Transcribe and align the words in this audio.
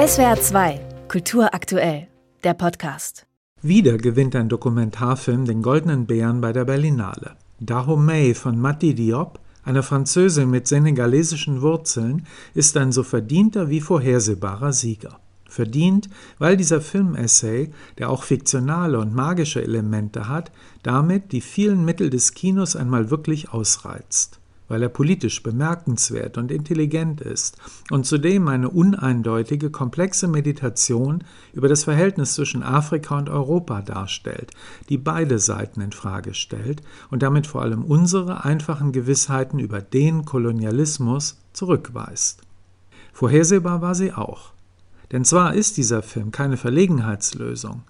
SWR 0.00 0.40
2, 0.40 0.80
Kultur 1.08 1.52
aktuell, 1.52 2.08
der 2.42 2.54
Podcast. 2.54 3.26
Wieder 3.60 3.98
gewinnt 3.98 4.34
ein 4.34 4.48
Dokumentarfilm 4.48 5.44
den 5.44 5.60
Goldenen 5.60 6.06
Bären 6.06 6.40
bei 6.40 6.54
der 6.54 6.64
Berlinale. 6.64 7.36
Dahomey 7.58 8.32
von 8.32 8.58
Mati 8.58 8.94
Diop, 8.94 9.40
einer 9.62 9.82
Französin 9.82 10.48
mit 10.48 10.66
senegalesischen 10.66 11.60
Wurzeln, 11.60 12.26
ist 12.54 12.78
ein 12.78 12.92
so 12.92 13.02
verdienter 13.02 13.68
wie 13.68 13.82
vorhersehbarer 13.82 14.72
Sieger. 14.72 15.20
Verdient, 15.46 16.08
weil 16.38 16.56
dieser 16.56 16.80
Filmessay, 16.80 17.70
der 17.98 18.08
auch 18.08 18.22
fiktionale 18.22 18.98
und 18.98 19.14
magische 19.14 19.62
Elemente 19.62 20.30
hat, 20.30 20.50
damit 20.82 21.30
die 21.32 21.42
vielen 21.42 21.84
Mittel 21.84 22.08
des 22.08 22.32
Kinos 22.32 22.74
einmal 22.74 23.10
wirklich 23.10 23.52
ausreizt 23.52 24.39
weil 24.70 24.84
er 24.84 24.88
politisch 24.88 25.42
bemerkenswert 25.42 26.38
und 26.38 26.52
intelligent 26.52 27.20
ist 27.20 27.58
und 27.90 28.06
zudem 28.06 28.46
eine 28.46 28.70
uneindeutige, 28.70 29.68
komplexe 29.68 30.28
Meditation 30.28 31.24
über 31.52 31.68
das 31.68 31.82
Verhältnis 31.84 32.34
zwischen 32.34 32.62
Afrika 32.62 33.18
und 33.18 33.28
Europa 33.28 33.82
darstellt, 33.82 34.52
die 34.88 34.96
beide 34.96 35.40
Seiten 35.40 35.80
in 35.80 35.90
Frage 35.90 36.34
stellt 36.34 36.82
und 37.10 37.24
damit 37.24 37.48
vor 37.48 37.62
allem 37.62 37.84
unsere 37.84 38.44
einfachen 38.44 38.92
Gewissheiten 38.92 39.58
über 39.58 39.82
den 39.82 40.24
Kolonialismus 40.24 41.40
zurückweist. 41.52 42.42
Vorhersehbar 43.12 43.82
war 43.82 43.96
sie 43.96 44.12
auch. 44.12 44.52
Denn 45.10 45.24
zwar 45.24 45.54
ist 45.54 45.78
dieser 45.78 46.02
Film 46.02 46.30
keine 46.30 46.56
Verlegenheitslösung, 46.56 47.82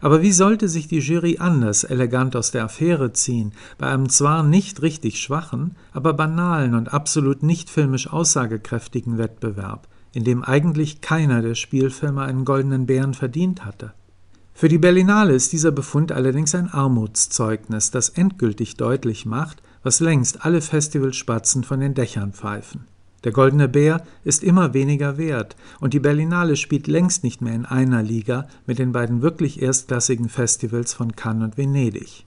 aber 0.00 0.22
wie 0.22 0.32
sollte 0.32 0.68
sich 0.68 0.88
die 0.88 0.98
Jury 1.00 1.38
anders 1.38 1.84
elegant 1.84 2.36
aus 2.36 2.50
der 2.50 2.64
Affäre 2.64 3.12
ziehen, 3.12 3.52
bei 3.78 3.88
einem 3.88 4.08
zwar 4.08 4.42
nicht 4.42 4.82
richtig 4.82 5.20
schwachen, 5.20 5.76
aber 5.92 6.14
banalen 6.14 6.74
und 6.74 6.92
absolut 6.92 7.42
nicht 7.42 7.70
filmisch 7.70 8.12
aussagekräftigen 8.12 9.18
Wettbewerb, 9.18 9.88
in 10.12 10.24
dem 10.24 10.42
eigentlich 10.42 11.00
keiner 11.00 11.42
der 11.42 11.54
Spielfilme 11.54 12.22
einen 12.22 12.44
goldenen 12.44 12.86
Bären 12.86 13.14
verdient 13.14 13.64
hatte? 13.64 13.92
Für 14.54 14.68
die 14.68 14.78
Berlinale 14.78 15.34
ist 15.34 15.52
dieser 15.52 15.70
Befund 15.70 16.10
allerdings 16.10 16.52
ein 16.54 16.68
Armutszeugnis, 16.68 17.92
das 17.92 18.08
endgültig 18.08 18.76
deutlich 18.76 19.24
macht, 19.24 19.62
was 19.84 20.00
längst 20.00 20.44
alle 20.44 20.60
Festivalspatzen 20.60 21.62
von 21.62 21.78
den 21.78 21.94
Dächern 21.94 22.32
pfeifen. 22.32 22.86
Der 23.24 23.32
Goldene 23.32 23.68
Bär 23.68 24.04
ist 24.22 24.44
immer 24.44 24.74
weniger 24.74 25.18
wert 25.18 25.56
und 25.80 25.92
die 25.92 26.00
Berlinale 26.00 26.54
spielt 26.56 26.86
längst 26.86 27.24
nicht 27.24 27.40
mehr 27.40 27.54
in 27.54 27.66
einer 27.66 28.02
Liga 28.02 28.46
mit 28.66 28.78
den 28.78 28.92
beiden 28.92 29.22
wirklich 29.22 29.60
erstklassigen 29.60 30.28
Festivals 30.28 30.94
von 30.94 31.16
Cannes 31.16 31.44
und 31.44 31.58
Venedig. 31.58 32.24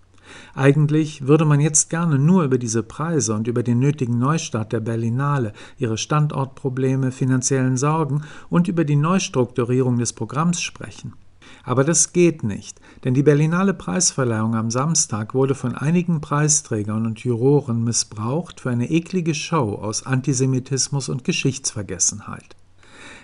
Eigentlich 0.54 1.28
würde 1.28 1.46
man 1.46 1.60
jetzt 1.60 1.90
gerne 1.90 2.20
nur 2.20 2.44
über 2.44 2.58
diese 2.58 2.84
Preise 2.84 3.34
und 3.34 3.48
über 3.48 3.64
den 3.64 3.80
nötigen 3.80 4.20
Neustart 4.20 4.74
der 4.74 4.80
Berlinale, 4.80 5.54
ihre 5.78 5.98
Standortprobleme, 5.98 7.12
finanziellen 7.12 7.78
Sorgen 7.78 8.24
und 8.50 8.68
über 8.68 8.84
die 8.84 8.96
Neustrukturierung 8.96 9.98
des 9.98 10.14
Programms 10.14 10.62
sprechen. 10.62 11.14
Aber 11.64 11.84
das 11.84 12.14
geht 12.14 12.44
nicht, 12.44 12.80
denn 13.04 13.14
die 13.14 13.24
Berlinale 13.24 13.74
Preisverleihung 13.74 14.56
am 14.56 14.72
Samstag 14.72 15.34
wurde 15.34 15.56
von 15.56 15.76
einigen 15.76 16.22
Preisträgern 16.22 17.06
und 17.06 17.20
Juroren 17.20 17.84
missbraucht 17.84 18.62
für 18.62 18.70
eine 18.70 18.90
eklige 18.90 19.34
Show 19.34 19.76
aus 19.76 20.06
Antisemitismus 20.06 21.10
und 21.10 21.24
Geschichtsvergessenheit. 21.24 22.56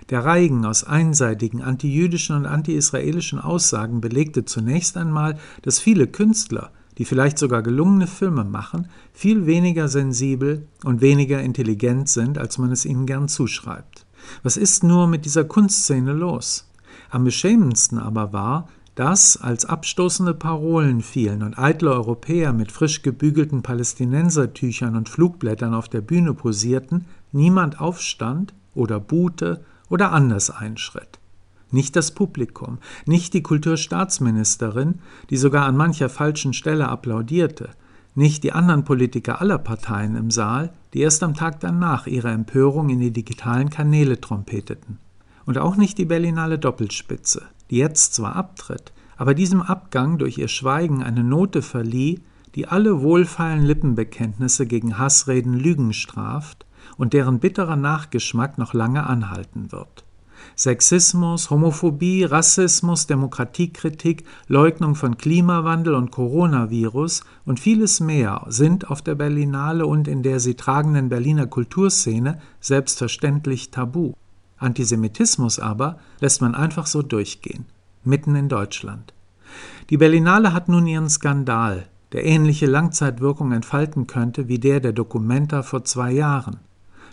Der 0.10 0.24
Reigen 0.24 0.66
aus 0.66 0.86
einseitigen 0.86 1.62
antijüdischen 1.62 2.36
und 2.36 2.46
anti-israelischen 2.46 3.40
Aussagen 3.40 4.00
belegte 4.00 4.46
zunächst 4.46 4.96
einmal, 4.96 5.38
dass 5.64 5.80
viele 5.80 6.08
Künstler, 6.08 6.72
die 6.98 7.06
vielleicht 7.06 7.38
sogar 7.38 7.62
gelungene 7.62 8.08
Filme 8.08 8.46
machen, 8.46 8.88
viel 9.14 9.46
weniger 9.46 9.90
sensibel 9.90 10.68
und 10.84 11.02
weniger 11.02 11.42
intelligent 11.42 12.08
sind, 12.08 12.38
als 12.38 12.58
man 12.58 12.72
es 12.72 12.86
ihnen 12.86 13.06
gern 13.06 13.28
zuschreibt. 13.28 14.06
Was 14.44 14.58
ist 14.58 14.84
nur 14.84 15.08
mit 15.08 15.26
dieser 15.26 15.44
Kunstszene 15.44 16.14
los? 16.14 16.67
Am 17.10 17.24
beschämendsten 17.24 18.00
aber 18.00 18.34
war, 18.34 18.68
dass, 18.98 19.38
als 19.38 19.66
abstoßende 19.66 20.34
Parolen 20.34 21.02
fielen 21.02 21.44
und 21.44 21.60
eitle 21.60 21.92
Europäer 21.92 22.52
mit 22.52 22.72
frisch 22.72 23.04
gebügelten 23.04 23.62
Palästinensertüchern 23.62 24.96
und 24.96 25.08
Flugblättern 25.08 25.76
auf 25.76 25.88
der 25.88 26.02
Bühne 26.02 26.34
posierten, 26.34 27.06
niemand 27.32 27.80
aufstand 27.80 28.56
oder 28.74 29.00
buhte 29.00 29.64
oder 29.90 30.12
anders 30.12 30.50
einschritt. 30.50 31.20
Nicht 31.70 31.96
das 31.96 32.12
Publikum, 32.12 32.80
nicht 33.06 33.36
die 33.36 33.44
Kulturstaatsministerin, 33.44 34.96
die 35.30 35.38
sogar 35.38 35.68
an 35.68 35.78
mancher 35.78 36.10
falschen 36.10 36.54
Stelle 36.54 36.90
applaudierte, 36.90 37.70
nicht 38.16 38.44
die 38.44 38.54
anderen 38.54 38.84
Politiker 38.84 39.42
aller 39.42 39.60
Parteien 39.60 40.16
im 40.16 40.32
Saal, 40.32 40.74
die 40.96 41.02
erst 41.02 41.22
am 41.22 41.36
Tag 41.36 41.60
danach 41.60 42.08
ihre 42.08 42.32
Empörung 42.32 42.90
in 42.90 43.00
die 43.00 43.12
digitalen 43.12 43.70
Kanäle 43.70 44.20
trompeteten 44.20 44.98
und 45.48 45.58
auch 45.58 45.78
nicht 45.78 45.98
die 45.98 46.06
Berlinale 46.06 46.60
Doppelspitze, 46.60 47.42
die 47.72 47.78
jetzt 47.78 48.14
zwar 48.14 48.36
abtritt, 48.36 48.94
aber 49.16 49.34
diesem 49.34 49.64
Abgang 49.64 50.20
durch 50.20 50.38
ihr 50.38 50.50
Schweigen 50.50 51.02
eine 51.02 51.24
Note 51.24 51.64
verlieh, 51.64 52.20
die 52.54 52.68
alle 52.68 53.02
wohlfeilen 53.02 53.64
Lippenbekenntnisse 53.64 54.68
gegen 54.68 55.00
Hassreden 55.00 55.54
Lügen 55.54 55.94
straft 55.94 56.66
und 56.98 57.14
deren 57.14 57.40
bitterer 57.40 57.76
Nachgeschmack 57.76 58.58
noch 58.58 58.74
lange 58.74 59.08
anhalten 59.08 59.72
wird. 59.72 60.04
Sexismus, 60.56 61.50
Homophobie, 61.50 62.24
Rassismus, 62.24 63.08
Demokratiekritik, 63.08 64.24
Leugnung 64.48 64.96
von 64.96 65.18
Klimawandel 65.18 65.96
und 65.96 66.12
Coronavirus 66.12 67.24
und 67.46 67.60
vieles 67.60 68.00
mehr 68.00 68.46
sind 68.48 68.90
auf 68.90 69.02
der 69.02 69.16
Berlinale 69.16 69.86
und 69.86 70.08
in 70.08 70.24
der 70.24 70.40
sie 70.40 70.56
tragenden 70.56 71.10
Berliner 71.10 71.48
Kulturszene 71.48 72.40
selbstverständlich 72.60 73.72
tabu. 73.72 74.14
Antisemitismus 74.58 75.60
aber 75.60 76.00
lässt 76.20 76.42
man 76.42 76.56
einfach 76.56 76.88
so 76.88 77.02
durchgehen, 77.02 77.66
mitten 78.04 78.36
in 78.36 78.50
Deutschland. 78.50 79.14
Die 79.90 79.98
Berlinale 79.98 80.54
hat 80.54 80.70
nun 80.70 80.88
ihren 80.88 81.10
Skandal, 81.10 81.88
der 82.12 82.26
ähnliche 82.26 82.66
Langzeitwirkung 82.66 83.52
entfalten 83.52 84.08
könnte 84.08 84.48
wie 84.48 84.60
der 84.60 84.80
der 84.80 84.94
Documenta 84.94 85.64
vor 85.64 85.84
zwei 85.84 86.12
Jahren. 86.12 86.58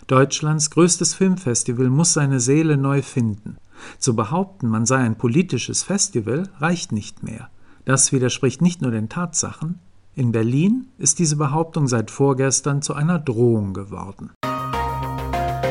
Deutschlands 0.07 0.69
größtes 0.69 1.15
Filmfestival 1.15 1.89
muss 1.89 2.13
seine 2.13 2.39
Seele 2.39 2.77
neu 2.77 3.01
finden. 3.01 3.57
Zu 3.97 4.15
behaupten, 4.15 4.67
man 4.67 4.85
sei 4.85 4.97
ein 4.97 5.17
politisches 5.17 5.83
Festival, 5.83 6.49
reicht 6.59 6.91
nicht 6.91 7.23
mehr. 7.23 7.49
Das 7.85 8.11
widerspricht 8.11 8.61
nicht 8.61 8.81
nur 8.81 8.91
den 8.91 9.09
Tatsachen. 9.09 9.79
In 10.15 10.31
Berlin 10.31 10.87
ist 10.97 11.19
diese 11.19 11.35
Behauptung 11.35 11.87
seit 11.87 12.09
vorgestern 12.09 12.81
zu 12.81 12.93
einer 12.93 13.19
Drohung 13.19 13.73
geworden. 13.73 14.31